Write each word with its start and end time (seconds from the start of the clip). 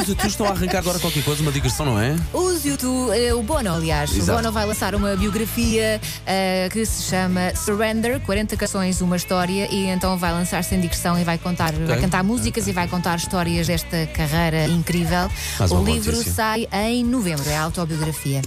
os 0.00 0.08
YouTube 0.08 0.28
estão 0.28 0.46
a 0.46 0.50
arrancar 0.50 0.78
agora 0.78 0.98
qualquer 0.98 1.22
coisa, 1.22 1.42
uma 1.42 1.52
digressão, 1.52 1.84
não 1.84 2.00
é? 2.00 2.16
Os 2.32 2.64
YouTube, 2.64 3.10
eh, 3.12 3.34
o 3.34 3.42
Bono, 3.42 3.74
aliás, 3.74 4.10
Exato. 4.14 4.32
o 4.32 4.34
Bono 4.36 4.52
vai 4.52 4.64
lançar 4.66 4.94
uma 4.94 5.14
biografia 5.16 6.00
eh, 6.26 6.68
que 6.72 6.84
se 6.86 7.04
chama 7.04 7.54
Surrender, 7.54 8.20
40 8.20 8.56
canções, 8.56 9.00
uma 9.00 9.16
história, 9.16 9.68
e 9.70 9.86
então 9.88 10.16
vai 10.16 10.32
lançar 10.32 10.64
sem 10.64 10.80
digressão 10.80 11.18
e 11.18 11.24
vai 11.24 11.38
contar, 11.38 11.72
vai 11.72 12.00
cantar 12.00 12.24
músicas 12.24 12.66
e 12.66 12.72
vai 12.72 12.88
contar 12.88 13.16
histórias 13.16 13.66
desta 13.66 14.06
carreira 14.06 14.66
incrível. 14.66 15.30
Mais 15.58 15.70
o 15.70 15.84
livro 15.84 16.12
notícia. 16.12 16.32
sai 16.32 16.68
em 16.72 17.04
novembro, 17.04 17.48
é 17.48 17.56
a 17.56 17.62
autobiografia. 17.62 18.40